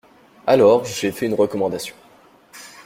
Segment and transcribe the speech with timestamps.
[0.47, 1.93] Alors, j’ai fait une recommandation.